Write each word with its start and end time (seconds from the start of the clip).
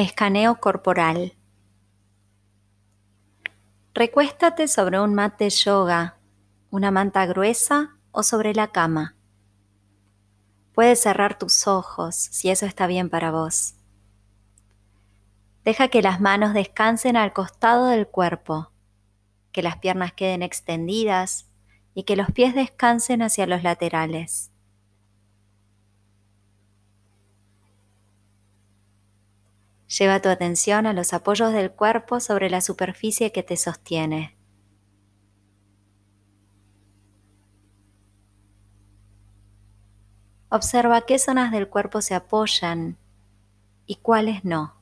Escaneo 0.00 0.60
corporal. 0.60 1.36
Recuéstate 3.92 4.66
sobre 4.66 4.98
un 4.98 5.14
mat 5.14 5.38
de 5.38 5.50
yoga, 5.50 6.16
una 6.70 6.90
manta 6.90 7.26
gruesa 7.26 7.98
o 8.10 8.22
sobre 8.22 8.54
la 8.54 8.68
cama. 8.68 9.14
Puedes 10.72 11.02
cerrar 11.02 11.38
tus 11.38 11.66
ojos 11.66 12.16
si 12.16 12.48
eso 12.48 12.64
está 12.64 12.86
bien 12.86 13.10
para 13.10 13.30
vos. 13.30 13.74
Deja 15.66 15.88
que 15.88 16.00
las 16.00 16.18
manos 16.18 16.54
descansen 16.54 17.18
al 17.18 17.34
costado 17.34 17.84
del 17.84 18.06
cuerpo, 18.06 18.72
que 19.52 19.62
las 19.62 19.76
piernas 19.76 20.14
queden 20.14 20.42
extendidas 20.42 21.46
y 21.92 22.04
que 22.04 22.16
los 22.16 22.30
pies 22.30 22.54
descansen 22.54 23.20
hacia 23.20 23.46
los 23.46 23.62
laterales. 23.62 24.49
Lleva 29.98 30.22
tu 30.22 30.28
atención 30.28 30.86
a 30.86 30.92
los 30.92 31.12
apoyos 31.12 31.52
del 31.52 31.72
cuerpo 31.72 32.20
sobre 32.20 32.48
la 32.48 32.60
superficie 32.60 33.32
que 33.32 33.42
te 33.42 33.56
sostiene. 33.56 34.36
Observa 40.48 41.00
qué 41.02 41.18
zonas 41.18 41.50
del 41.50 41.68
cuerpo 41.68 42.02
se 42.02 42.14
apoyan 42.14 42.98
y 43.86 43.96
cuáles 43.96 44.44
no. 44.44 44.74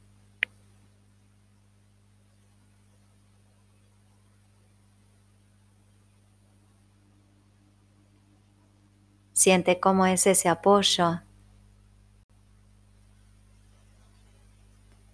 Siente 9.33 9.81
cómo 9.81 10.05
es 10.05 10.27
ese 10.27 10.48
apoyo 10.51 11.23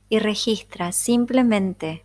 y 0.09 0.19
registra 0.19 0.93
simplemente 0.93 2.05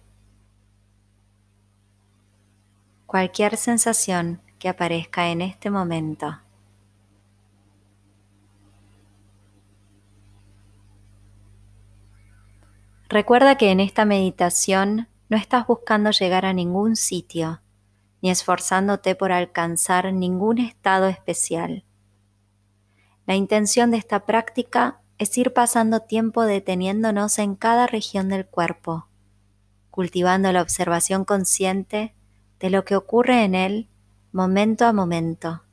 cualquier 3.06 3.58
sensación 3.58 4.42
que 4.60 4.70
aparezca 4.70 5.30
en 5.30 5.42
este 5.42 5.70
momento. 5.70 6.40
Recuerda 13.10 13.58
que 13.58 13.72
en 13.72 13.80
esta 13.80 14.06
meditación 14.06 15.08
no 15.30 15.38
estás 15.38 15.66
buscando 15.66 16.12
llegar 16.12 16.46
a 16.46 16.54
ningún 16.54 16.96
sitio, 16.96 17.62
ni 18.22 18.30
esforzándote 18.30 19.16
por 19.16 19.32
alcanzar 19.32 20.14
ningún 20.14 20.60
estado 20.60 21.08
especial. 21.08 21.84
La 23.26 23.36
intención 23.36 23.90
de 23.90 23.98
esta 23.98 24.26
práctica 24.28 24.99
es 25.20 25.38
ir 25.38 25.54
pasando 25.54 26.00
tiempo 26.00 26.44
deteniéndonos 26.46 27.40
en 27.40 27.56
cada 27.56 27.88
región 27.88 28.30
del 28.30 28.48
cuerpo, 28.48 29.08
cultivando 29.92 30.52
la 30.54 30.62
observación 30.62 31.26
consciente 31.26 32.16
de 32.60 32.70
lo 32.70 32.86
que 32.86 32.96
ocurre 32.96 33.44
en 33.44 33.54
él 33.54 33.90
momento 34.32 34.86
a 34.86 34.94
momento. 34.94 35.64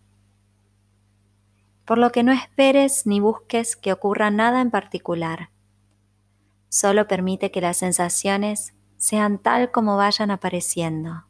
Por 1.85 1.99
lo 1.99 2.11
que 2.11 2.25
no 2.25 2.33
esperes 2.33 3.07
ni 3.07 3.21
busques 3.21 3.77
que 3.77 3.93
ocurra 3.93 4.33
nada 4.33 4.61
en 4.61 4.73
particular. 4.73 5.51
Solo 6.69 7.07
permite 7.07 7.53
que 7.53 7.61
las 7.61 7.77
sensaciones 7.77 8.75
sean 8.97 9.39
tal 9.39 9.71
como 9.71 9.97
vayan 9.97 10.33
apareciendo. 10.33 11.27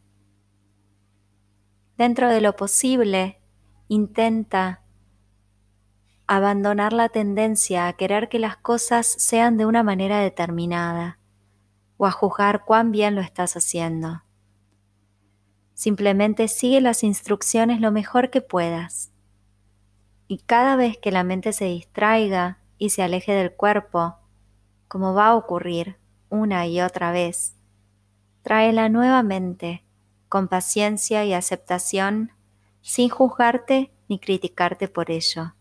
Dentro 1.99 2.31
de 2.31 2.41
lo 2.41 2.57
posible, 2.57 3.43
intenta 3.89 4.86
abandonar 6.27 6.93
la 6.93 7.09
tendencia 7.09 7.87
a 7.87 7.93
querer 7.93 8.29
que 8.29 8.39
las 8.39 8.57
cosas 8.57 9.07
sean 9.07 9.57
de 9.57 9.67
una 9.67 9.83
manera 9.83 10.19
determinada 10.21 11.19
o 11.97 12.07
a 12.07 12.11
juzgar 12.11 12.65
cuán 12.65 12.91
bien 12.91 13.15
lo 13.15 13.21
estás 13.21 13.57
haciendo. 13.57 14.23
Simplemente 15.75 16.49
sigue 16.49 16.81
las 16.81 17.05
instrucciones 17.05 17.81
lo 17.81 17.93
mejor 17.93 18.31
que 18.31 18.41
puedas. 18.41 19.13
Y 20.27 20.39
cada 20.39 20.75
vez 20.75 20.99
que 20.99 21.13
la 21.13 21.23
mente 21.23 21.53
se 21.53 21.67
distraiga 21.67 22.59
y 22.79 22.91
se 22.91 23.03
aleje 23.03 23.33
del 23.33 23.53
cuerpo, 23.53 24.17
como 24.89 25.15
va 25.15 25.29
a 25.29 25.37
ocurrir 25.37 25.99
una 26.29 26.67
y 26.67 26.81
otra 26.81 27.13
vez, 27.13 27.55
tráela 28.43 28.89
nuevamente 28.89 29.85
con 30.29 30.49
paciencia 30.49 31.25
y 31.25 31.33
aceptación 31.33 32.33
sin 32.81 33.09
juzgarte 33.09 33.93
ni 34.09 34.19
criticarte 34.19 34.89
por 34.89 35.11
ello. 35.11 35.56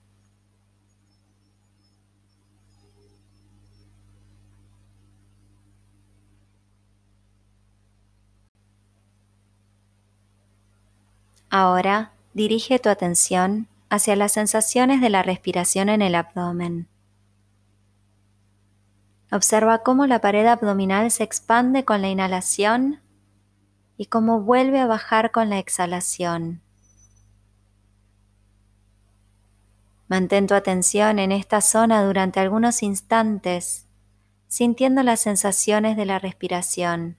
Ahora 11.58 12.12
dirige 12.34 12.80
tu 12.80 12.90
atención 12.90 13.70
hacia 13.90 14.18
las 14.18 14.34
sensaciones 14.34 15.00
de 15.00 15.10
la 15.10 15.24
respiración 15.24 15.88
en 15.88 16.02
el 16.02 16.14
abdomen. 16.14 16.90
Observa 19.32 19.82
cómo 19.82 20.06
la 20.06 20.20
pared 20.20 20.46
abdominal 20.48 21.12
se 21.12 21.24
expande 21.24 21.86
con 21.86 22.02
la 22.02 22.10
inhalación 22.10 23.00
y 23.96 24.08
cómo 24.08 24.42
vuelve 24.42 24.82
a 24.82 24.86
bajar 24.86 25.32
con 25.32 25.50
la 25.50 25.58
exhalación. 25.58 26.62
Mantén 30.10 30.48
tu 30.48 30.56
atención 30.56 31.20
en 31.20 31.32
esta 31.32 31.62
zona 31.62 32.04
durante 32.04 32.42
algunos 32.42 32.84
instantes, 32.84 33.88
sintiendo 34.50 35.04
las 35.04 35.22
sensaciones 35.22 35.96
de 35.96 36.06
la 36.06 36.20
respiración. 36.20 37.16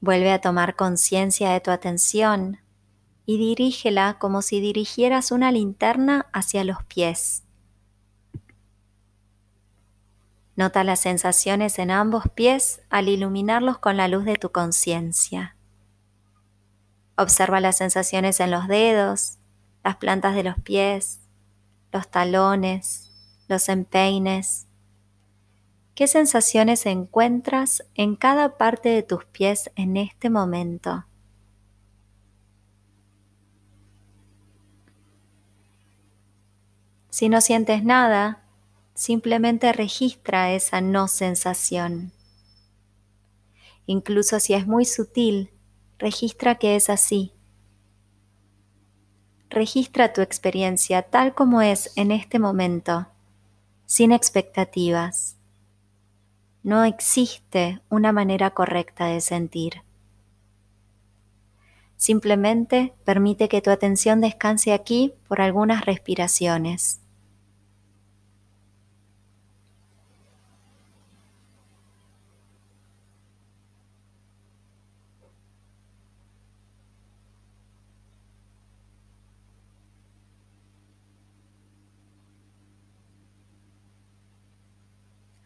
Vuelve 0.00 0.32
a 0.32 0.40
tomar 0.40 0.76
conciencia 0.76 1.50
de 1.50 1.60
tu 1.60 1.70
atención 1.70 2.60
y 3.24 3.38
dirígela 3.38 4.18
como 4.18 4.42
si 4.42 4.60
dirigieras 4.60 5.32
una 5.32 5.50
linterna 5.50 6.26
hacia 6.32 6.64
los 6.64 6.82
pies. 6.84 7.42
Nota 10.54 10.84
las 10.84 11.00
sensaciones 11.00 11.78
en 11.78 11.90
ambos 11.90 12.24
pies 12.34 12.80
al 12.88 13.08
iluminarlos 13.08 13.78
con 13.78 13.96
la 13.96 14.08
luz 14.08 14.24
de 14.24 14.36
tu 14.36 14.52
conciencia. 14.52 15.56
Observa 17.16 17.60
las 17.60 17.76
sensaciones 17.76 18.40
en 18.40 18.50
los 18.50 18.68
dedos, 18.68 19.38
las 19.84 19.96
plantas 19.96 20.34
de 20.34 20.44
los 20.44 20.58
pies, 20.60 21.20
los 21.92 22.10
talones, 22.10 23.10
los 23.48 23.68
empeines, 23.68 24.66
¿Qué 25.96 26.08
sensaciones 26.08 26.84
encuentras 26.84 27.82
en 27.94 28.16
cada 28.16 28.58
parte 28.58 28.90
de 28.90 29.02
tus 29.02 29.24
pies 29.24 29.70
en 29.76 29.96
este 29.96 30.28
momento? 30.28 31.06
Si 37.08 37.30
no 37.30 37.40
sientes 37.40 37.82
nada, 37.82 38.44
simplemente 38.92 39.72
registra 39.72 40.52
esa 40.52 40.82
no 40.82 41.08
sensación. 41.08 42.12
Incluso 43.86 44.38
si 44.38 44.52
es 44.52 44.66
muy 44.66 44.84
sutil, 44.84 45.50
registra 45.98 46.56
que 46.56 46.76
es 46.76 46.90
así. 46.90 47.32
Registra 49.48 50.12
tu 50.12 50.20
experiencia 50.20 51.00
tal 51.04 51.34
como 51.34 51.62
es 51.62 51.90
en 51.96 52.10
este 52.10 52.38
momento, 52.38 53.06
sin 53.86 54.12
expectativas. 54.12 55.35
No 56.66 56.82
existe 56.82 57.80
una 57.90 58.10
manera 58.10 58.50
correcta 58.50 59.06
de 59.06 59.20
sentir. 59.20 59.82
Simplemente 61.96 62.92
permite 63.04 63.48
que 63.48 63.62
tu 63.62 63.70
atención 63.70 64.20
descanse 64.20 64.72
aquí 64.72 65.14
por 65.28 65.40
algunas 65.40 65.86
respiraciones. 65.86 66.98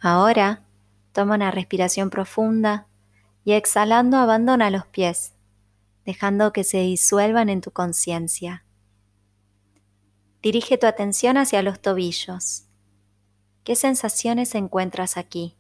Ahora 0.01 0.65
Toma 1.13 1.35
una 1.35 1.51
respiración 1.51 2.11
profunda 2.11 2.87
y 3.45 3.53
exhalando 3.53 4.17
abandona 4.17 4.71
los 4.71 4.87
pies, 4.87 5.35
dejando 6.05 6.53
que 6.53 6.65
se 6.65 6.79
disuelvan 6.79 7.49
en 7.49 7.61
tu 7.61 7.71
conciencia. 7.71 8.65
Dirige 10.43 10.79
tu 10.79 10.87
atención 10.87 11.37
hacia 11.37 11.63
los 11.63 11.81
tobillos. 11.81 12.65
¿Qué 13.65 13.77
sensaciones 13.77 14.55
encuentras 14.55 15.17
aquí? 15.17 15.57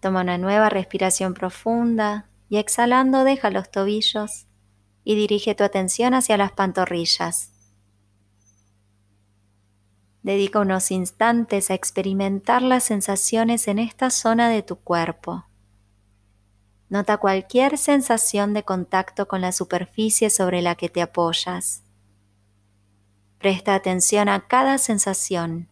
Toma 0.00 0.22
una 0.22 0.36
nueva 0.36 0.68
respiración 0.68 1.32
profunda 1.32 2.28
y 2.50 2.58
exhalando 2.58 3.24
deja 3.24 3.50
los 3.50 3.70
tobillos 3.70 4.46
y 5.04 5.14
dirige 5.14 5.54
tu 5.54 5.64
atención 5.64 6.12
hacia 6.12 6.36
las 6.36 6.52
pantorrillas. 6.52 7.53
Dedica 10.24 10.58
unos 10.58 10.90
instantes 10.90 11.70
a 11.70 11.74
experimentar 11.74 12.62
las 12.62 12.84
sensaciones 12.84 13.68
en 13.68 13.78
esta 13.78 14.08
zona 14.08 14.48
de 14.48 14.62
tu 14.62 14.76
cuerpo. 14.76 15.44
Nota 16.88 17.18
cualquier 17.18 17.76
sensación 17.76 18.54
de 18.54 18.62
contacto 18.62 19.28
con 19.28 19.42
la 19.42 19.52
superficie 19.52 20.30
sobre 20.30 20.62
la 20.62 20.76
que 20.76 20.88
te 20.88 21.02
apoyas. 21.02 21.82
Presta 23.38 23.74
atención 23.74 24.30
a 24.30 24.46
cada 24.46 24.78
sensación, 24.78 25.68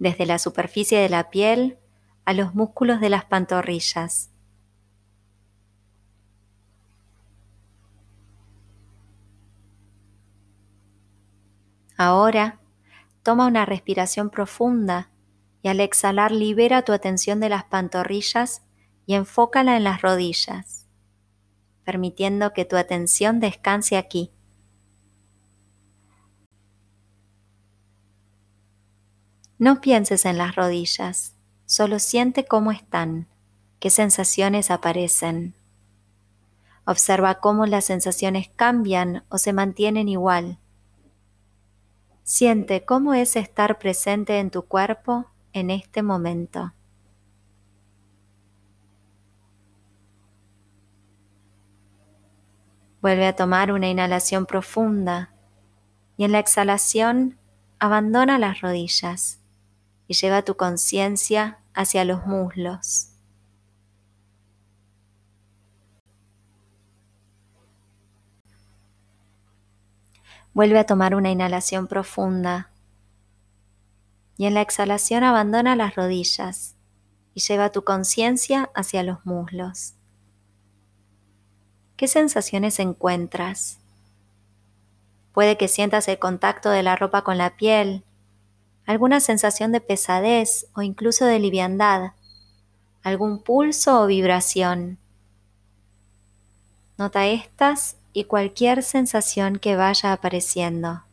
desde 0.00 0.26
la 0.26 0.40
superficie 0.40 0.98
de 0.98 1.08
la 1.08 1.30
piel 1.30 1.78
a 2.24 2.32
los 2.32 2.56
músculos 2.56 3.00
de 3.00 3.10
las 3.10 3.24
pantorrillas. 3.24 4.32
Ahora, 11.96 12.59
toma 13.22 13.46
una 13.46 13.66
respiración 13.66 14.30
profunda 14.30 15.10
y 15.62 15.68
al 15.68 15.80
exhalar 15.80 16.32
libera 16.32 16.82
tu 16.82 16.92
atención 16.92 17.40
de 17.40 17.48
las 17.48 17.64
pantorrillas 17.64 18.62
y 19.06 19.14
enfócala 19.14 19.76
en 19.76 19.84
las 19.84 20.02
rodillas, 20.02 20.86
permitiendo 21.84 22.52
que 22.52 22.64
tu 22.64 22.76
atención 22.76 23.40
descanse 23.40 23.96
aquí. 23.96 24.30
No 29.58 29.82
pienses 29.82 30.24
en 30.24 30.38
las 30.38 30.56
rodillas, 30.56 31.34
solo 31.66 31.98
siente 31.98 32.46
cómo 32.46 32.72
están, 32.72 33.28
qué 33.78 33.90
sensaciones 33.90 34.70
aparecen. 34.70 35.54
Observa 36.86 37.40
cómo 37.40 37.66
las 37.66 37.84
sensaciones 37.84 38.48
cambian 38.56 39.24
o 39.28 39.36
se 39.36 39.52
mantienen 39.52 40.08
igual. 40.08 40.58
Siente 42.32 42.84
cómo 42.84 43.12
es 43.12 43.34
estar 43.34 43.80
presente 43.80 44.38
en 44.38 44.52
tu 44.52 44.62
cuerpo 44.62 45.26
en 45.52 45.68
este 45.68 46.00
momento. 46.00 46.72
Vuelve 53.02 53.26
a 53.26 53.34
tomar 53.34 53.72
una 53.72 53.88
inhalación 53.88 54.46
profunda 54.46 55.34
y 56.16 56.22
en 56.22 56.30
la 56.30 56.38
exhalación 56.38 57.36
abandona 57.80 58.38
las 58.38 58.60
rodillas 58.60 59.40
y 60.06 60.14
lleva 60.14 60.42
tu 60.42 60.56
conciencia 60.56 61.58
hacia 61.74 62.04
los 62.04 62.26
muslos. 62.26 63.09
Vuelve 70.54 70.78
a 70.78 70.86
tomar 70.86 71.14
una 71.14 71.30
inhalación 71.30 71.86
profunda 71.86 72.70
y 74.36 74.46
en 74.46 74.54
la 74.54 74.62
exhalación 74.62 75.22
abandona 75.22 75.76
las 75.76 75.94
rodillas 75.94 76.74
y 77.34 77.40
lleva 77.40 77.72
tu 77.72 77.84
conciencia 77.84 78.70
hacia 78.74 79.02
los 79.02 79.24
muslos. 79.24 79.94
¿Qué 81.96 82.08
sensaciones 82.08 82.78
encuentras? 82.78 83.78
Puede 85.32 85.56
que 85.56 85.68
sientas 85.68 86.08
el 86.08 86.18
contacto 86.18 86.70
de 86.70 86.82
la 86.82 86.96
ropa 86.96 87.22
con 87.22 87.38
la 87.38 87.56
piel 87.56 88.04
alguna 88.90 89.20
sensación 89.20 89.70
de 89.70 89.80
pesadez 89.80 90.66
o 90.74 90.82
incluso 90.82 91.24
de 91.24 91.38
liviandad, 91.38 92.12
algún 93.04 93.40
pulso 93.40 94.02
o 94.02 94.06
vibración. 94.06 94.98
Nota 96.98 97.28
estas 97.28 97.96
y 98.12 98.24
cualquier 98.24 98.82
sensación 98.82 99.58
que 99.58 99.76
vaya 99.76 100.12
apareciendo. 100.12 101.04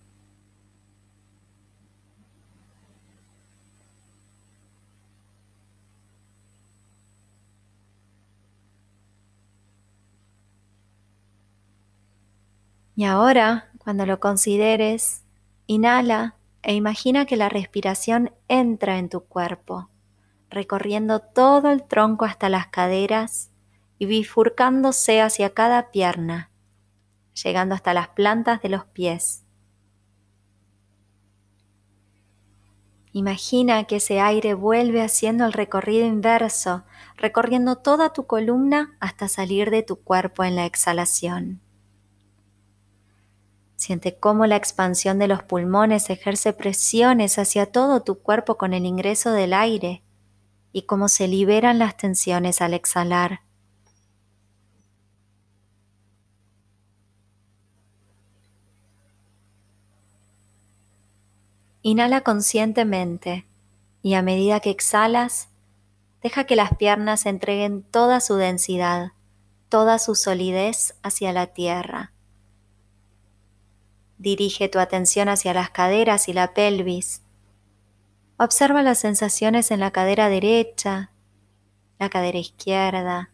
Y 12.98 13.06
ahora, 13.06 13.70
cuando 13.78 14.08
lo 14.08 14.20
consideres, 14.20 15.24
inhala 15.68 16.34
e 16.64 16.74
imagina 16.74 17.28
que 17.28 17.38
la 17.38 17.48
respiración 17.48 18.32
entra 18.48 18.98
en 18.98 19.08
tu 19.08 19.22
cuerpo, 19.22 19.90
recorriendo 20.50 21.20
todo 21.20 21.70
el 21.70 21.84
tronco 21.84 22.26
hasta 22.26 22.50
las 22.50 22.68
caderas 22.68 23.52
y 24.00 24.08
bifurcándose 24.08 25.22
hacia 25.22 25.54
cada 25.54 25.92
pierna, 25.92 26.50
llegando 27.44 27.76
hasta 27.76 27.94
las 27.94 28.10
plantas 28.10 28.62
de 28.62 28.70
los 28.70 28.86
pies. 28.86 29.44
Imagina 33.14 33.86
que 33.86 33.96
ese 33.96 34.20
aire 34.20 34.54
vuelve 34.54 35.02
haciendo 35.02 35.46
el 35.46 35.54
recorrido 35.54 36.06
inverso, 36.06 36.84
recorriendo 37.16 37.78
toda 37.78 38.14
tu 38.14 38.28
columna 38.28 38.96
hasta 39.00 39.28
salir 39.28 39.72
de 39.72 39.82
tu 39.82 39.96
cuerpo 39.96 40.44
en 40.44 40.56
la 40.56 40.66
exhalación. 40.66 41.62
Siente 43.76 44.20
cómo 44.20 44.46
la 44.46 44.56
expansión 44.56 45.18
de 45.18 45.28
los 45.28 45.44
pulmones 45.44 46.10
ejerce 46.10 46.54
presiones 46.54 47.40
hacia 47.40 47.72
todo 47.72 48.02
tu 48.02 48.20
cuerpo 48.20 48.58
con 48.58 48.74
el 48.74 48.86
ingreso 48.86 49.32
del 49.32 49.54
aire 49.54 50.04
y 50.72 50.84
cómo 50.84 51.10
se 51.10 51.28
liberan 51.28 51.80
las 51.80 51.98
tensiones 51.98 52.62
al 52.62 52.74
exhalar. 52.74 53.47
Inhala 61.88 62.20
conscientemente 62.20 63.48
y 64.02 64.16
a 64.16 64.22
medida 64.22 64.60
que 64.60 64.72
exhalas, 64.72 65.48
deja 66.22 66.44
que 66.44 66.58
las 66.58 66.76
piernas 66.76 67.26
entreguen 67.26 67.82
toda 67.82 68.20
su 68.20 68.36
densidad, 68.36 69.14
toda 69.70 69.98
su 69.98 70.14
solidez 70.14 70.98
hacia 71.02 71.32
la 71.32 71.48
tierra. 71.48 72.12
Dirige 74.18 74.68
tu 74.68 74.80
atención 74.80 75.30
hacia 75.30 75.54
las 75.54 75.70
caderas 75.70 76.28
y 76.28 76.34
la 76.34 76.54
pelvis. 76.54 77.22
Observa 78.36 78.84
las 78.84 79.00
sensaciones 79.00 79.72
en 79.72 79.80
la 79.80 79.92
cadera 79.92 80.28
derecha, 80.28 81.12
la 82.00 82.10
cadera 82.10 82.38
izquierda, 82.38 83.32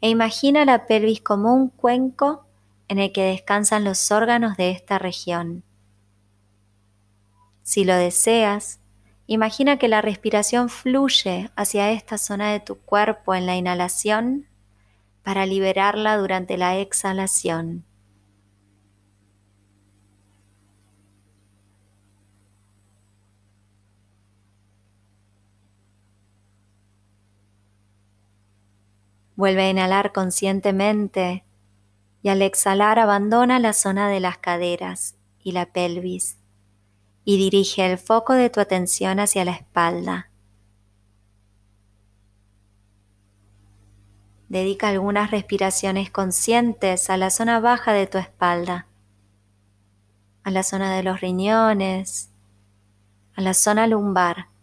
e 0.00 0.08
imagina 0.08 0.64
la 0.64 0.86
pelvis 0.86 1.20
como 1.20 1.52
un 1.52 1.68
cuenco 1.68 2.46
en 2.88 3.00
el 3.00 3.12
que 3.12 3.24
descansan 3.24 3.84
los 3.84 4.10
órganos 4.10 4.56
de 4.56 4.70
esta 4.70 4.98
región. 4.98 5.62
Si 7.64 7.86
lo 7.86 7.96
deseas, 7.96 8.78
imagina 9.26 9.78
que 9.78 9.88
la 9.88 10.02
respiración 10.02 10.68
fluye 10.68 11.50
hacia 11.56 11.90
esta 11.92 12.18
zona 12.18 12.52
de 12.52 12.60
tu 12.60 12.78
cuerpo 12.78 13.34
en 13.34 13.46
la 13.46 13.56
inhalación 13.56 14.46
para 15.22 15.46
liberarla 15.46 16.18
durante 16.18 16.58
la 16.58 16.76
exhalación. 16.76 17.86
Vuelve 29.36 29.62
a 29.62 29.70
inhalar 29.70 30.12
conscientemente 30.12 31.44
y 32.22 32.28
al 32.28 32.42
exhalar 32.42 32.98
abandona 32.98 33.58
la 33.58 33.72
zona 33.72 34.10
de 34.10 34.20
las 34.20 34.36
caderas 34.36 35.16
y 35.42 35.52
la 35.52 35.72
pelvis 35.72 36.43
y 37.24 37.38
dirige 37.38 37.90
el 37.90 37.98
foco 37.98 38.34
de 38.34 38.50
tu 38.50 38.60
atención 38.60 39.18
hacia 39.18 39.44
la 39.44 39.52
espalda. 39.52 40.30
Dedica 44.48 44.88
algunas 44.88 45.30
respiraciones 45.30 46.10
conscientes 46.10 47.10
a 47.10 47.16
la 47.16 47.30
zona 47.30 47.60
baja 47.60 47.92
de 47.92 48.06
tu 48.06 48.18
espalda, 48.18 48.86
a 50.44 50.50
la 50.50 50.62
zona 50.62 50.94
de 50.94 51.02
los 51.02 51.20
riñones, 51.20 52.30
a 53.34 53.40
la 53.40 53.54
zona 53.54 53.86
lumbar. 53.86 54.53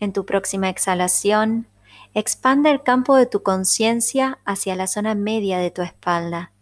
En 0.00 0.12
tu 0.12 0.26
próxima 0.26 0.68
exhalación, 0.68 1.66
expande 2.14 2.70
el 2.70 2.82
campo 2.82 3.16
de 3.16 3.26
tu 3.26 3.42
conciencia 3.42 4.38
hacia 4.44 4.76
la 4.76 4.86
zona 4.86 5.14
media 5.14 5.58
de 5.58 5.70
tu 5.70 5.82
espalda. 5.82 6.52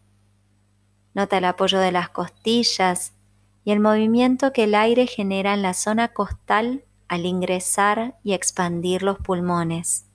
Nota 1.15 1.39
el 1.39 1.45
apoyo 1.45 1.79
de 1.79 1.93
las 1.93 2.09
costillas 2.09 3.13
y 3.65 3.73
el 3.73 3.81
movimiento 3.81 4.53
que 4.53 4.65
el 4.65 4.75
aire 4.75 5.07
genera 5.07 5.55
en 5.55 5.63
la 5.63 5.75
zona 5.75 6.09
costal 6.09 6.85
al 7.09 7.27
ingresar 7.27 8.19
y 8.23 8.33
expandir 8.33 9.03
los 9.03 9.19
pulmones. 9.19 10.07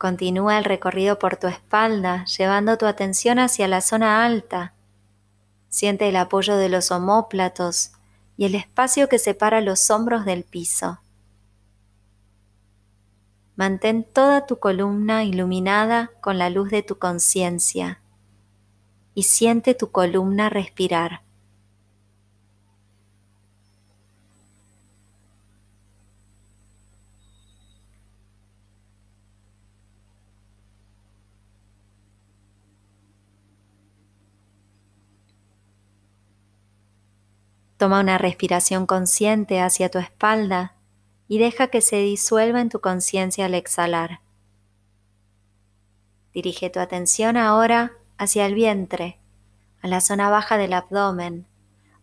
Continúa 0.00 0.56
el 0.56 0.64
recorrido 0.64 1.18
por 1.18 1.36
tu 1.36 1.46
espalda, 1.46 2.24
llevando 2.24 2.78
tu 2.78 2.86
atención 2.86 3.38
hacia 3.38 3.68
la 3.68 3.82
zona 3.82 4.24
alta. 4.24 4.72
Siente 5.68 6.08
el 6.08 6.16
apoyo 6.16 6.56
de 6.56 6.70
los 6.70 6.90
omóplatos 6.90 7.92
y 8.38 8.46
el 8.46 8.54
espacio 8.54 9.10
que 9.10 9.18
separa 9.18 9.60
los 9.60 9.90
hombros 9.90 10.24
del 10.24 10.44
piso. 10.44 11.00
Mantén 13.56 14.04
toda 14.04 14.46
tu 14.46 14.58
columna 14.58 15.22
iluminada 15.24 16.12
con 16.22 16.38
la 16.38 16.48
luz 16.48 16.70
de 16.70 16.82
tu 16.82 16.98
conciencia 16.98 18.00
y 19.14 19.24
siente 19.24 19.74
tu 19.74 19.90
columna 19.90 20.48
respirar. 20.48 21.20
Toma 37.80 38.00
una 38.00 38.18
respiración 38.18 38.84
consciente 38.84 39.62
hacia 39.62 39.90
tu 39.90 39.98
espalda 39.98 40.74
y 41.28 41.38
deja 41.38 41.68
que 41.68 41.80
se 41.80 41.96
disuelva 41.96 42.60
en 42.60 42.68
tu 42.68 42.82
conciencia 42.82 43.46
al 43.46 43.54
exhalar. 43.54 44.20
Dirige 46.34 46.68
tu 46.68 46.78
atención 46.78 47.38
ahora 47.38 47.92
hacia 48.18 48.44
el 48.44 48.54
vientre, 48.54 49.18
a 49.80 49.88
la 49.88 50.02
zona 50.02 50.28
baja 50.28 50.58
del 50.58 50.74
abdomen, 50.74 51.46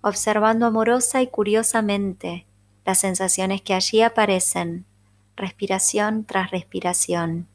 observando 0.02 0.66
amorosa 0.66 1.22
y 1.22 1.28
curiosamente 1.28 2.48
las 2.84 2.98
sensaciones 2.98 3.62
que 3.62 3.76
allí 3.76 4.02
aparecen, 4.02 4.88
respiración 5.36 6.26
tras 6.26 6.50
respiración. 6.50 7.48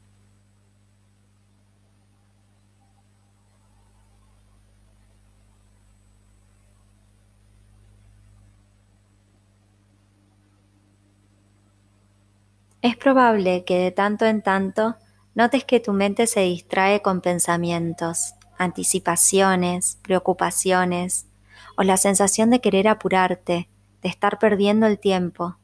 Es 12.83 12.97
probable 12.97 13.63
que 13.63 13.77
de 13.79 13.91
tanto 13.91 14.25
en 14.25 14.41
tanto 14.41 14.97
notes 15.35 15.63
que 15.63 15.79
tu 15.79 15.93
mente 15.93 16.27
se 16.27 16.41
distrae 16.41 17.01
con 17.01 17.21
pensamientos, 17.21 18.33
anticipaciones, 18.57 19.99
preocupaciones 20.01 21.25
o 21.77 21.83
la 21.83 21.95
sensación 21.95 22.49
de 22.49 22.59
querer 22.59 22.89
apurarte, 22.89 23.69
de 24.01 24.09
estar 24.09 24.37
perdiendo 24.37 24.85
el 24.85 24.99
tiempo. 24.99 25.55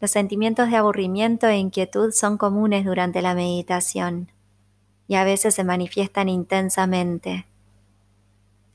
Los 0.00 0.12
sentimientos 0.12 0.70
de 0.70 0.76
aburrimiento 0.78 1.46
e 1.46 1.58
inquietud 1.58 2.12
son 2.12 2.38
comunes 2.38 2.86
durante 2.86 3.20
la 3.20 3.34
meditación 3.34 4.32
y 5.08 5.16
a 5.16 5.24
veces 5.24 5.54
se 5.54 5.62
manifiestan 5.62 6.30
intensamente. 6.30 7.46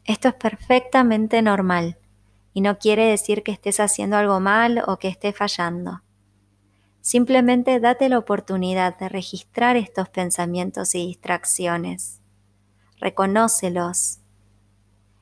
Esto 0.05 0.27
es 0.27 0.35
perfectamente 0.35 1.41
normal 1.41 1.97
y 2.53 2.61
no 2.61 2.77
quiere 2.77 3.05
decir 3.05 3.41
que 3.41 3.53
estés 3.53 3.79
haciendo 3.79 4.17
algo 4.17 4.39
mal 4.39 4.83
o 4.85 4.97
que 4.97 5.07
estés 5.07 5.35
fallando. 5.35 6.03
Simplemente 7.07 7.79
date 7.79 8.09
la 8.09 8.17
oportunidad 8.17 8.99
de 8.99 9.07
registrar 9.07 9.77
estos 9.77 10.09
pensamientos 10.09 10.93
y 10.93 11.07
distracciones. 11.07 12.19
Reconócelos. 12.99 14.19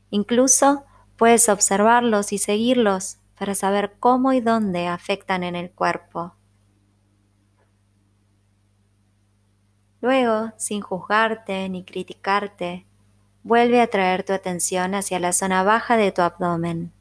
Incluso 0.10 0.84
puedes 1.16 1.48
observarlos 1.48 2.34
y 2.34 2.40
seguirlos 2.40 3.20
para 3.38 3.54
saber 3.54 3.98
cómo 4.00 4.34
y 4.34 4.42
dónde 4.42 4.88
afectan 4.88 5.44
en 5.44 5.56
el 5.56 5.70
cuerpo. 5.70 6.34
Luego, 10.02 10.54
sin 10.58 10.82
juzgarte 10.82 11.70
ni 11.70 11.86
criticarte, 11.86 12.88
vuelve 13.44 13.80
a 13.80 13.92
traer 13.92 14.24
tu 14.24 14.34
atención 14.34 14.96
hacia 14.96 15.20
la 15.20 15.34
zona 15.34 15.62
baja 15.62 15.98
de 15.98 16.12
tu 16.12 16.24
abdomen. 16.24 16.92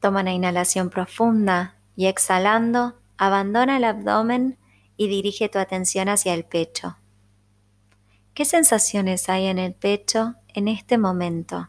Toma 0.00 0.22
una 0.22 0.32
inhalación 0.32 0.90
profunda 0.90 1.76
y 1.94 2.06
exhalando, 2.06 2.98
abandona 3.18 3.76
el 3.76 3.84
abdomen 3.84 4.58
y 4.96 5.08
dirige 5.08 5.48
tu 5.48 5.58
atención 5.58 6.08
hacia 6.08 6.34
el 6.34 6.44
pecho. 6.44 6.96
¿Qué 8.34 8.44
sensaciones 8.44 9.28
hay 9.28 9.46
en 9.46 9.58
el 9.58 9.74
pecho 9.74 10.36
en 10.54 10.68
este 10.68 10.96
momento? 10.96 11.68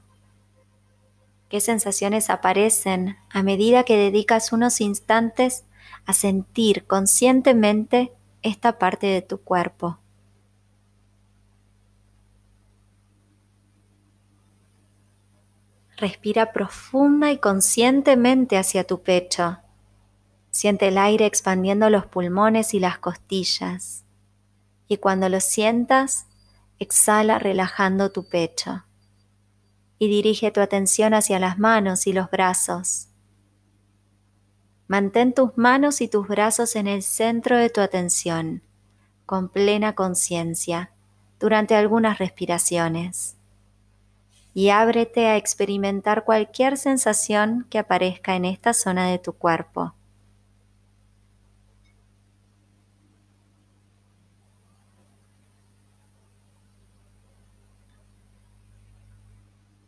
¿Qué 1.50 1.60
sensaciones 1.60 2.30
aparecen 2.30 3.18
a 3.30 3.44
medida 3.44 3.84
que 3.84 3.98
dedicas 3.98 4.54
unos 4.54 4.80
instantes 4.80 5.66
a 6.06 6.14
sentir 6.14 6.88
conscientemente 6.88 8.14
esta 8.42 8.80
parte 8.80 9.08
de 9.08 9.22
tu 9.22 9.42
cuerpo? 9.42 10.00
Respira 16.02 16.52
profunda 16.52 17.32
y 17.32 17.38
conscientemente 17.38 18.58
hacia 18.58 18.86
tu 18.86 19.04
pecho. 19.04 19.60
Siente 20.50 20.88
el 20.88 20.98
aire 20.98 21.28
expandiendo 21.28 21.92
los 21.92 22.08
pulmones 22.08 22.74
y 22.74 22.80
las 22.80 22.98
costillas. 22.98 24.04
Y 24.88 24.98
cuando 24.98 25.30
lo 25.30 25.40
sientas, 25.40 26.26
exhala 26.80 27.38
relajando 27.38 28.12
tu 28.12 28.28
pecho. 28.28 28.84
Y 30.00 30.08
dirige 30.08 30.50
tu 30.50 30.60
atención 30.60 31.14
hacia 31.14 31.38
las 31.38 31.60
manos 31.60 32.08
y 32.08 32.14
los 32.14 32.32
brazos. 32.32 33.10
Mantén 34.88 35.36
tus 35.36 35.56
manos 35.56 36.02
y 36.02 36.08
tus 36.08 36.28
brazos 36.28 36.76
en 36.76 36.88
el 36.88 37.04
centro 37.04 37.58
de 37.58 37.70
tu 37.70 37.80
atención, 37.80 38.64
con 39.28 39.50
plena 39.50 39.94
conciencia, 39.94 40.94
durante 41.40 41.76
algunas 41.76 42.18
respiraciones 42.18 43.38
y 44.54 44.70
ábrete 44.70 45.28
a 45.28 45.38
experimentar 45.38 46.26
cualquier 46.26 46.78
sensación 46.78 47.66
que 47.70 47.80
aparezca 47.80 48.36
en 48.36 48.46
esta 48.46 48.74
zona 48.74 49.08
de 49.08 49.20
tu 49.20 49.34
cuerpo. 49.34 49.94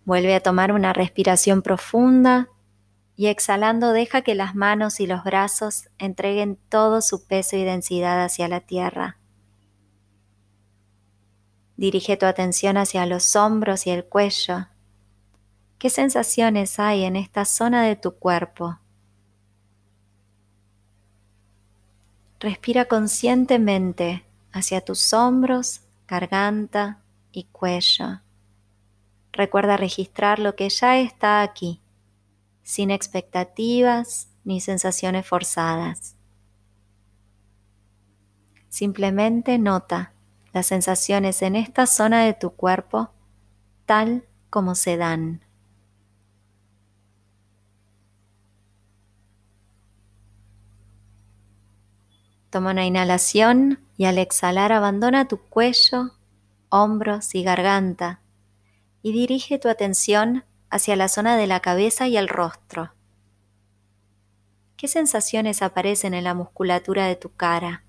Vuelve 0.06 0.36
a 0.36 0.42
tomar 0.42 0.74
una 0.74 0.92
respiración 0.92 1.62
profunda 1.62 2.50
y 3.16 3.28
exhalando 3.28 3.92
deja 3.92 4.22
que 4.22 4.36
las 4.36 4.54
manos 4.54 5.00
y 5.00 5.08
los 5.08 5.24
brazos 5.24 5.90
entreguen 5.98 6.58
todo 6.70 7.02
su 7.02 7.26
peso 7.26 7.56
y 7.56 7.64
densidad 7.64 8.24
hacia 8.24 8.48
la 8.48 8.60
tierra. 8.60 9.18
Dirige 11.84 12.16
tu 12.16 12.26
atención 12.26 12.78
hacia 12.78 13.06
los 13.06 13.36
hombros 13.36 13.88
y 13.88 13.90
el 13.90 14.06
cuello. 14.06 14.68
¿Qué 15.80 15.90
sensaciones 15.90 16.80
hay 16.80 17.04
en 17.04 17.18
esta 17.18 17.44
zona 17.44 17.84
de 17.84 17.98
tu 17.98 18.16
cuerpo? 18.16 18.80
Respira 22.40 22.86
conscientemente 22.86 24.24
hacia 24.54 24.80
tus 24.80 25.12
hombros, 25.12 25.82
garganta 26.08 27.04
y 27.34 27.50
cuello. 27.52 28.22
Recuerda 29.34 29.76
registrar 29.76 30.40
lo 30.40 30.56
que 30.56 30.70
ya 30.70 31.00
está 31.00 31.42
aquí, 31.42 31.82
sin 32.62 32.92
expectativas 32.92 34.30
ni 34.46 34.62
sensaciones 34.62 35.28
forzadas. 35.28 36.16
Simplemente 38.70 39.60
nota 39.60 40.13
las 40.54 40.68
sensaciones 40.68 41.42
en 41.42 41.56
esta 41.56 41.86
zona 41.88 42.24
de 42.24 42.34
tu 42.34 42.52
cuerpo 42.52 43.10
tal 43.86 44.26
como 44.50 44.76
se 44.76 44.98
dan. 44.98 45.42
Toma 52.52 52.72
una 52.72 52.86
inhalación 52.86 53.80
y 53.98 54.06
al 54.06 54.20
exhalar 54.20 54.72
abandona 54.72 55.28
tu 55.28 55.40
cuello, 55.40 56.12
hombros 56.70 57.34
y 57.34 57.44
garganta 57.44 58.22
y 59.02 59.12
dirige 59.12 59.58
tu 59.58 59.70
atención 59.70 60.46
hacia 60.70 60.96
la 60.96 61.08
zona 61.08 61.36
de 61.36 61.48
la 61.48 61.62
cabeza 61.62 62.08
y 62.08 62.16
el 62.16 62.28
rostro. 62.28 62.94
¿Qué 64.78 64.88
sensaciones 64.88 65.62
aparecen 65.62 66.14
en 66.14 66.26
la 66.26 66.34
musculatura 66.34 67.08
de 67.08 67.16
tu 67.16 67.34
cara? 67.36 67.83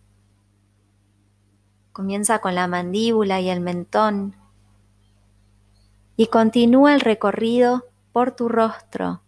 Comienza 1.95 2.41
con 2.41 2.57
la 2.57 2.67
mandíbula 2.67 3.41
y 3.41 3.49
el 3.49 3.61
mentón. 3.61 4.35
Y 6.17 6.27
continúa 6.27 6.93
el 6.93 7.01
recorrido 7.01 7.85
por 8.13 8.33
tu 8.33 8.49
rostro 8.49 9.23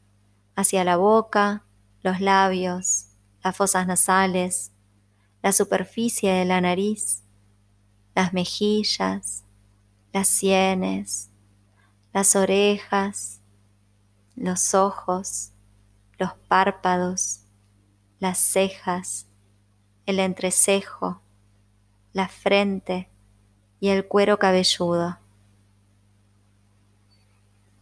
hacia 0.56 0.82
la 0.82 0.96
boca, 0.96 1.62
los 2.02 2.20
labios, 2.20 3.06
las 3.44 3.56
fosas 3.56 3.86
nasales, 3.86 4.72
la 5.42 5.52
superficie 5.52 6.32
de 6.32 6.44
la 6.44 6.60
nariz, 6.60 7.22
las 8.16 8.32
mejillas, 8.32 9.44
las 10.12 10.26
sienes, 10.26 11.30
las 12.12 12.34
orejas, 12.34 13.42
los 14.34 14.74
ojos, 14.74 15.52
los 16.18 16.34
párpados, 16.48 17.42
las 18.18 18.38
cejas, 18.38 19.28
el 20.04 20.18
entrecejo, 20.18 21.22
la 22.16 22.28
frente 22.28 23.10
y 23.78 23.88
el 23.90 24.06
cuero 24.06 24.38
cabelludo. 24.38 25.18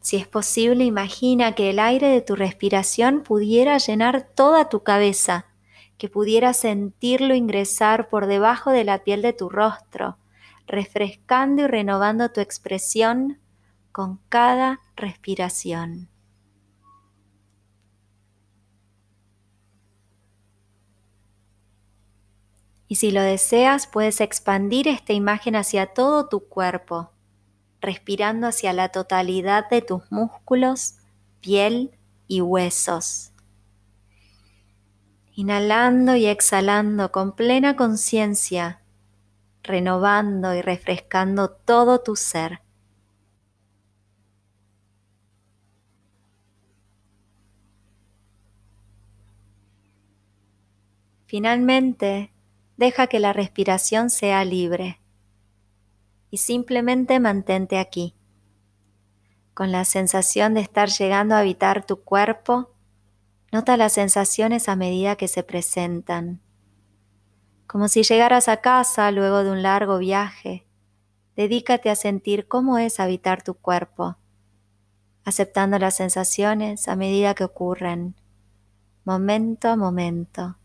Si 0.00 0.16
es 0.16 0.26
posible, 0.26 0.82
imagina 0.84 1.54
que 1.54 1.70
el 1.70 1.78
aire 1.78 2.08
de 2.08 2.20
tu 2.20 2.34
respiración 2.34 3.22
pudiera 3.22 3.78
llenar 3.78 4.26
toda 4.34 4.68
tu 4.68 4.82
cabeza, 4.82 5.46
que 5.98 6.08
pudieras 6.08 6.56
sentirlo 6.56 7.36
ingresar 7.36 8.08
por 8.08 8.26
debajo 8.26 8.72
de 8.72 8.82
la 8.82 9.04
piel 9.04 9.22
de 9.22 9.34
tu 9.34 9.48
rostro, 9.48 10.18
refrescando 10.66 11.62
y 11.62 11.66
renovando 11.68 12.32
tu 12.32 12.40
expresión 12.40 13.38
con 13.92 14.18
cada 14.28 14.80
respiración. 14.96 16.08
Y 22.94 22.96
si 22.96 23.10
lo 23.10 23.22
deseas, 23.22 23.88
puedes 23.88 24.20
expandir 24.20 24.86
esta 24.86 25.12
imagen 25.12 25.56
hacia 25.56 25.86
todo 25.86 26.28
tu 26.28 26.48
cuerpo, 26.48 27.10
respirando 27.80 28.46
hacia 28.46 28.72
la 28.72 28.90
totalidad 28.90 29.68
de 29.68 29.82
tus 29.82 30.04
músculos, 30.12 30.98
piel 31.40 31.98
y 32.28 32.40
huesos. 32.40 33.32
Inhalando 35.32 36.14
y 36.14 36.26
exhalando 36.26 37.10
con 37.10 37.34
plena 37.34 37.74
conciencia, 37.74 38.80
renovando 39.64 40.54
y 40.54 40.62
refrescando 40.62 41.50
todo 41.50 42.00
tu 42.00 42.14
ser. 42.14 42.60
Finalmente, 51.26 52.33
deja 52.76 53.06
que 53.06 53.20
la 53.20 53.32
respiración 53.32 54.10
sea 54.10 54.44
libre 54.44 55.00
y 56.30 56.38
simplemente 56.38 57.20
mantente 57.20 57.78
aquí, 57.78 58.16
con 59.54 59.70
la 59.70 59.84
sensación 59.84 60.54
de 60.54 60.60
estar 60.62 60.88
llegando 60.88 61.36
a 61.36 61.38
habitar 61.38 61.86
tu 61.86 62.02
cuerpo. 62.02 62.72
Nota 63.52 63.76
las 63.76 63.92
sensaciones 63.92 64.68
a 64.68 64.74
medida 64.74 65.14
que 65.14 65.28
se 65.28 65.44
presentan, 65.44 66.40
como 67.68 67.86
si 67.86 68.02
llegaras 68.02 68.48
a 68.48 68.56
casa 68.56 69.10
luego 69.12 69.44
de 69.44 69.52
un 69.52 69.62
largo 69.62 69.98
viaje. 69.98 70.66
Dedícate 71.36 71.88
a 71.88 71.94
sentir 71.94 72.48
cómo 72.48 72.78
es 72.78 72.98
habitar 72.98 73.42
tu 73.42 73.54
cuerpo, 73.54 74.16
aceptando 75.24 75.78
las 75.78 75.96
sensaciones 75.96 76.88
a 76.88 76.96
medida 76.96 77.34
que 77.34 77.44
ocurren, 77.44 78.16
momento 79.04 79.68
a 79.68 79.76
momento. 79.76 80.56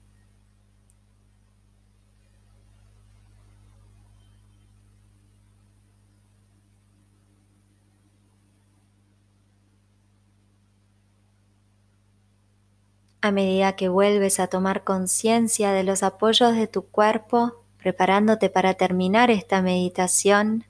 A 13.22 13.32
medida 13.32 13.76
que 13.76 13.90
vuelves 13.90 14.40
a 14.40 14.48
tomar 14.48 14.84
conciencia 14.86 15.72
de 15.72 15.84
los 15.84 16.04
apoyos 16.04 16.56
de 16.56 16.68
tu 16.68 16.84
cuerpo, 16.84 17.64
preparándote 17.78 18.50
para 18.50 18.76
terminar 18.76 19.30
esta 19.30 19.62
meditación, 19.62 20.64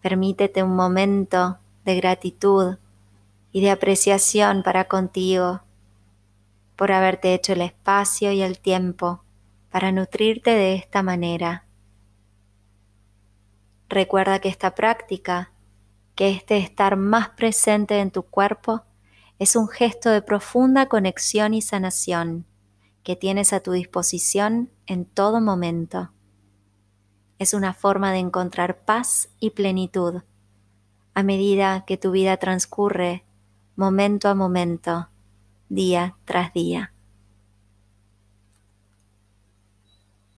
permítete 0.00 0.62
un 0.62 0.76
momento 0.76 1.58
de 1.84 1.96
gratitud 1.96 2.76
y 3.50 3.62
de 3.62 3.70
apreciación 3.70 4.62
para 4.62 4.84
contigo 4.84 5.62
por 6.76 6.92
haberte 6.92 7.34
hecho 7.34 7.52
el 7.52 7.62
espacio 7.62 8.32
y 8.32 8.42
el 8.42 8.58
tiempo 8.58 9.22
para 9.70 9.92
nutrirte 9.92 10.52
de 10.52 10.74
esta 10.74 11.02
manera. 11.02 11.66
Recuerda 13.88 14.38
que 14.38 14.48
esta 14.48 14.74
práctica, 14.74 15.50
que 16.14 16.30
este 16.30 16.58
estar 16.58 16.96
más 16.96 17.30
presente 17.30 17.98
en 17.98 18.12
tu 18.12 18.22
cuerpo, 18.22 18.84
es 19.40 19.56
un 19.56 19.68
gesto 19.68 20.10
de 20.10 20.20
profunda 20.20 20.86
conexión 20.86 21.54
y 21.54 21.62
sanación 21.62 22.44
que 23.02 23.16
tienes 23.16 23.54
a 23.54 23.60
tu 23.60 23.72
disposición 23.72 24.70
en 24.86 25.06
todo 25.06 25.40
momento. 25.40 26.12
Es 27.38 27.54
una 27.54 27.72
forma 27.72 28.12
de 28.12 28.18
encontrar 28.18 28.84
paz 28.84 29.30
y 29.40 29.50
plenitud 29.50 30.20
a 31.14 31.22
medida 31.22 31.86
que 31.86 31.96
tu 31.96 32.10
vida 32.10 32.36
transcurre 32.36 33.24
momento 33.76 34.28
a 34.28 34.34
momento, 34.34 35.08
día 35.70 36.18
tras 36.26 36.52
día. 36.52 36.92